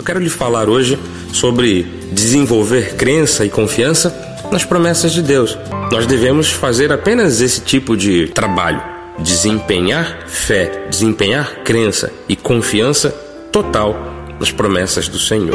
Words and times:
Eu 0.00 0.04
quero 0.04 0.18
lhe 0.18 0.30
falar 0.30 0.66
hoje 0.66 0.98
sobre 1.30 1.82
desenvolver 2.10 2.94
crença 2.94 3.44
e 3.44 3.50
confiança 3.50 4.40
nas 4.50 4.64
promessas 4.64 5.12
de 5.12 5.20
Deus. 5.20 5.58
Nós 5.92 6.06
devemos 6.06 6.48
fazer 6.48 6.90
apenas 6.90 7.42
esse 7.42 7.60
tipo 7.60 7.94
de 7.94 8.28
trabalho: 8.28 8.82
desempenhar 9.18 10.26
fé, 10.26 10.86
desempenhar 10.88 11.56
crença 11.64 12.10
e 12.26 12.34
confiança 12.34 13.10
total 13.52 13.94
nas 14.40 14.50
promessas 14.50 15.06
do 15.06 15.18
Senhor. 15.18 15.54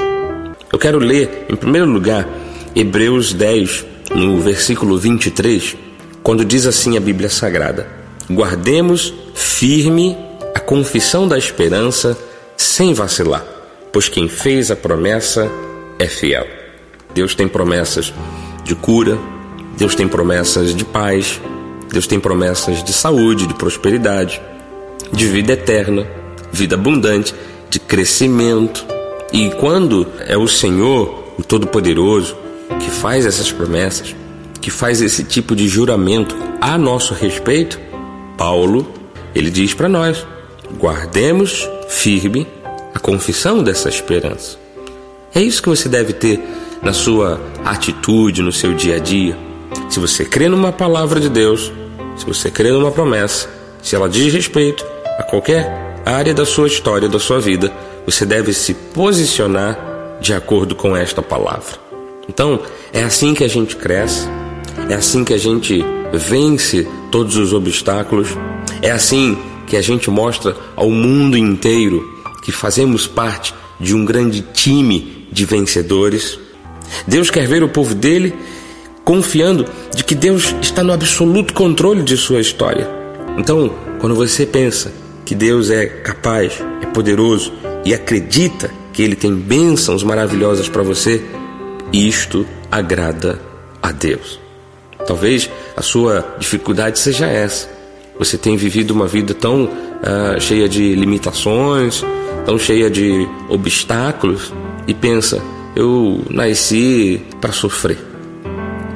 Eu 0.72 0.78
quero 0.78 1.00
ler, 1.00 1.48
em 1.50 1.56
primeiro 1.56 1.88
lugar, 1.88 2.30
Hebreus 2.76 3.34
10, 3.34 3.84
no 4.14 4.40
versículo 4.42 4.96
23, 4.96 5.76
quando 6.22 6.46
diz 6.46 6.68
assim 6.68 6.96
a 6.96 7.02
Bíblia 7.02 7.30
Sagrada: 7.30 7.88
Guardemos 8.30 9.12
firme 9.34 10.16
a 10.54 10.60
confissão 10.60 11.28
da 11.28 11.36
esperança 11.36 12.16
sem 12.56 12.94
vacilar, 12.94 13.55
pois 13.96 14.10
quem 14.10 14.28
fez 14.28 14.70
a 14.72 14.76
promessa 14.76 15.50
é 15.98 16.06
fiel. 16.06 16.46
Deus 17.14 17.34
tem 17.34 17.48
promessas 17.48 18.14
de 18.66 18.76
cura, 18.76 19.18
Deus 19.78 19.96
tem 19.96 20.06
promessas 20.06 20.76
de 20.76 20.84
paz, 20.84 21.40
Deus 21.90 22.06
tem 22.06 22.20
promessas 22.20 22.84
de 22.84 22.92
saúde, 22.92 23.48
de 23.48 23.54
prosperidade, 23.54 24.42
de 25.14 25.26
vida 25.28 25.54
eterna, 25.54 26.06
vida 26.52 26.76
abundante, 26.76 27.34
de 27.70 27.80
crescimento. 27.80 28.86
E 29.32 29.50
quando 29.52 30.06
é 30.28 30.36
o 30.36 30.46
Senhor, 30.46 31.34
o 31.38 31.42
Todo-Poderoso, 31.42 32.36
que 32.82 32.90
faz 32.90 33.26
essas 33.26 33.50
promessas, 33.50 34.14
que 34.60 34.70
faz 34.70 35.02
esse 35.02 35.24
tipo 35.24 35.56
de 35.56 35.70
juramento 35.70 36.36
a 36.60 36.78
nosso 36.78 37.14
respeito, 37.14 37.80
Paulo, 38.38 38.92
ele 39.34 39.50
diz 39.50 39.74
para 39.74 39.88
nós: 39.88 40.28
guardemos 40.78 41.66
firme 41.88 42.46
a 42.96 43.00
confissão 43.00 43.62
dessa 43.62 43.90
esperança. 43.90 44.58
É 45.34 45.42
isso 45.42 45.62
que 45.62 45.68
você 45.68 45.90
deve 45.90 46.14
ter 46.14 46.40
na 46.82 46.94
sua 46.94 47.42
atitude, 47.66 48.42
no 48.42 48.54
seu 48.54 48.74
dia 48.74 48.96
a 48.96 49.00
dia. 49.00 49.38
Se 49.90 50.00
você 50.00 50.24
crê 50.24 50.48
numa 50.48 50.72
palavra 50.72 51.20
de 51.20 51.28
Deus, 51.28 51.74
se 52.16 52.26
você 52.26 52.50
crê 52.50 52.72
numa 52.72 52.92
promessa, 52.92 53.50
se 53.84 53.98
ela 53.98 54.08
diz 54.08 54.34
respeito 54.34 54.86
a 55.20 55.24
qualquer 55.24 56.02
área 56.06 56.34
da 56.34 56.46
sua 56.46 56.68
história, 56.68 57.10
da 57.10 57.20
sua 57.20 57.40
vida, 57.40 57.70
você 58.06 58.26
deve 58.26 58.54
se 58.54 58.74
posicionar 58.74 59.78
de 60.22 60.34
acordo 60.34 60.74
com 60.74 60.96
esta 60.96 61.22
palavra. 61.22 61.78
Então, 62.30 62.62
é 62.94 63.04
assim 63.04 63.34
que 63.34 63.44
a 63.44 63.50
gente 63.50 63.76
cresce, 63.76 64.26
é 64.90 64.94
assim 64.94 65.26
que 65.26 65.34
a 65.34 65.38
gente 65.38 65.84
vence 66.14 66.88
todos 67.12 67.36
os 67.36 67.52
obstáculos. 67.52 68.30
É 68.82 68.92
assim 68.92 69.38
que 69.68 69.76
a 69.76 69.82
gente 69.82 70.10
mostra 70.10 70.56
ao 70.76 70.90
mundo 70.90 71.38
inteiro 71.38 72.15
que 72.46 72.52
fazemos 72.52 73.08
parte 73.08 73.56
de 73.80 73.96
um 73.96 74.06
grande 74.06 74.46
time 74.54 75.28
de 75.32 75.46
vencedores. 75.46 76.38
Deus 77.08 77.32
quer 77.32 77.48
ver 77.48 77.64
o 77.64 77.70
povo 77.70 77.96
dele 77.96 78.36
confiando 79.04 79.66
de 79.96 80.04
que 80.04 80.14
Deus 80.14 80.56
está 80.62 80.84
no 80.84 80.94
absoluto 80.94 81.56
controle 81.56 82.04
de 82.04 82.16
sua 82.16 82.40
história. 82.40 82.88
Então, 83.36 83.74
quando 84.00 84.14
você 84.14 84.46
pensa 84.46 84.94
que 85.26 85.34
Deus 85.34 85.72
é 85.72 85.88
capaz, 85.88 86.64
é 86.84 86.86
poderoso 86.86 87.52
e 87.84 87.96
acredita 87.96 88.70
que 88.94 89.02
ele 89.02 89.16
tem 89.16 89.34
bênçãos 89.34 90.04
maravilhosas 90.04 90.70
para 90.70 90.84
você, 90.84 91.24
isto 91.92 92.46
agrada 92.72 93.42
a 93.82 93.92
Deus. 93.92 94.40
Talvez 95.08 95.50
a 95.76 95.82
sua 95.82 96.36
dificuldade 96.38 97.00
seja 97.00 97.26
essa. 97.26 97.68
Você 98.20 98.38
tem 98.38 98.56
vivido 98.56 98.92
uma 98.92 99.08
vida 99.08 99.34
tão 99.34 99.64
uh, 99.66 100.40
cheia 100.40 100.70
de 100.70 100.94
limitações, 100.94 102.04
tão 102.46 102.58
cheia 102.58 102.90
de 102.90 103.28
obstáculos 103.50 104.54
e 104.88 104.94
pensa: 104.94 105.42
eu 105.76 106.24
nasci 106.30 107.22
para 107.42 107.52
sofrer. 107.52 107.98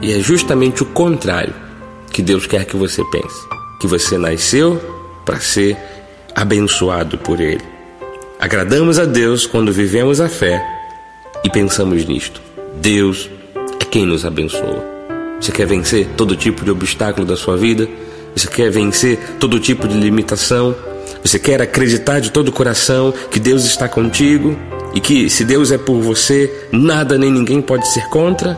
E 0.01 0.13
é 0.13 0.19
justamente 0.19 0.81
o 0.81 0.85
contrário 0.85 1.53
que 2.11 2.21
Deus 2.21 2.47
quer 2.47 2.65
que 2.65 2.77
você 2.77 3.03
pense: 3.05 3.41
que 3.81 3.87
você 3.87 4.17
nasceu 4.17 4.79
para 5.25 5.39
ser 5.39 5.77
abençoado 6.33 7.17
por 7.17 7.39
Ele. 7.41 7.63
Agradamos 8.39 8.97
a 8.97 9.05
Deus 9.05 9.45
quando 9.45 9.73
vivemos 9.73 10.21
a 10.21 10.29
fé 10.29 10.63
e 11.43 11.49
pensamos 11.49 12.05
nisto. 12.05 12.41
Deus 12.75 13.29
é 13.81 13.85
quem 13.85 14.05
nos 14.05 14.25
abençoa. 14.25 14.81
Você 15.41 15.51
quer 15.51 15.65
vencer 15.65 16.07
todo 16.15 16.35
tipo 16.35 16.63
de 16.63 16.71
obstáculo 16.71 17.25
da 17.25 17.35
sua 17.35 17.57
vida? 17.57 17.87
Você 18.35 18.47
quer 18.47 18.69
vencer 18.69 19.19
todo 19.39 19.59
tipo 19.59 19.87
de 19.87 19.97
limitação? 19.97 20.75
Você 21.23 21.37
quer 21.37 21.61
acreditar 21.61 22.19
de 22.19 22.31
todo 22.31 22.49
o 22.49 22.51
coração 22.51 23.13
que 23.29 23.39
Deus 23.39 23.65
está 23.65 23.87
contigo 23.87 24.57
e 24.93 24.99
que 24.99 25.29
se 25.29 25.43
Deus 25.43 25.71
é 25.71 25.77
por 25.77 25.99
você, 26.01 26.67
nada 26.71 27.17
nem 27.17 27.31
ninguém 27.31 27.61
pode 27.61 27.87
ser 27.87 28.07
contra? 28.09 28.57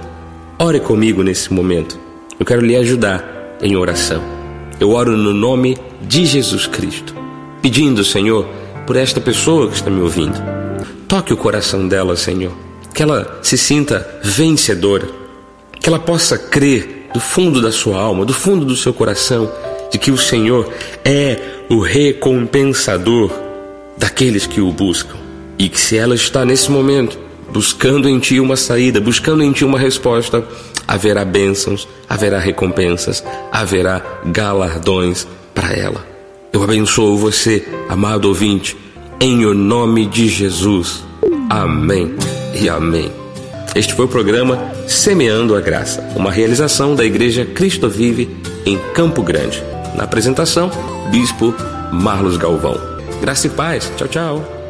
Ore 0.59 0.79
comigo 0.79 1.23
nesse 1.23 1.51
momento. 1.51 1.99
Eu 2.39 2.45
quero 2.45 2.61
lhe 2.61 2.75
ajudar 2.75 3.57
em 3.61 3.75
oração. 3.75 4.21
Eu 4.79 4.91
oro 4.91 5.17
no 5.17 5.33
nome 5.33 5.77
de 6.01 6.25
Jesus 6.25 6.67
Cristo, 6.67 7.15
pedindo, 7.61 8.03
Senhor, 8.03 8.47
por 8.87 8.95
esta 8.95 9.19
pessoa 9.19 9.67
que 9.67 9.75
está 9.75 9.89
me 9.89 10.01
ouvindo. 10.01 10.39
Toque 11.07 11.33
o 11.33 11.37
coração 11.37 11.87
dela, 11.87 12.15
Senhor, 12.15 12.53
que 12.93 13.03
ela 13.03 13.39
se 13.43 13.57
sinta 13.57 14.07
vencedora 14.23 15.21
que 15.81 15.89
ela 15.89 15.99
possa 15.99 16.37
crer 16.37 17.09
do 17.13 17.19
fundo 17.19 17.61
da 17.61 17.71
sua 17.71 17.99
alma, 17.99 18.23
do 18.23 18.33
fundo 18.33 18.63
do 18.63 18.75
seu 18.75 18.93
coração, 18.93 19.51
de 19.91 19.97
que 19.99 20.09
o 20.09 20.17
Senhor 20.17 20.71
é 21.03 21.37
o 21.69 21.79
recompensador 21.79 23.31
daqueles 23.97 24.47
que 24.47 24.61
o 24.61 24.71
buscam. 24.71 25.17
E 25.59 25.69
que 25.69 25.79
se 25.79 25.97
ela 25.97 26.15
está 26.15 26.43
nesse 26.43 26.71
momento 26.71 27.19
buscando 27.51 28.07
em 28.07 28.17
ti 28.17 28.39
uma 28.39 28.55
saída, 28.55 28.99
buscando 28.99 29.43
em 29.43 29.51
ti 29.51 29.65
uma 29.65 29.77
resposta, 29.77 30.43
haverá 30.87 31.23
bênçãos, 31.23 31.87
haverá 32.09 32.39
recompensas, 32.39 33.23
haverá 33.51 34.01
galardões 34.25 35.27
para 35.53 35.73
ela. 35.73 36.05
Eu 36.51 36.63
abençoo 36.63 37.17
você, 37.17 37.65
amado 37.89 38.25
ouvinte, 38.25 38.75
em 39.19 39.45
o 39.45 39.53
nome 39.53 40.05
de 40.05 40.27
Jesus. 40.27 41.03
Amém 41.49 42.15
e 42.59 42.67
amém. 42.67 43.11
Este 43.75 43.93
foi 43.93 44.05
o 44.05 44.09
programa 44.09 44.71
Semeando 44.87 45.55
a 45.55 45.61
Graça, 45.61 46.01
uma 46.15 46.31
realização 46.31 46.95
da 46.95 47.05
Igreja 47.05 47.45
Cristo 47.45 47.87
Vive 47.87 48.29
em 48.65 48.77
Campo 48.93 49.21
Grande. 49.21 49.63
Na 49.95 50.03
apresentação, 50.03 50.69
Bispo 51.09 51.53
Marlos 51.91 52.37
Galvão. 52.37 52.75
Graça 53.21 53.47
e 53.47 53.49
paz. 53.49 53.91
Tchau, 53.97 54.07
tchau. 54.07 54.60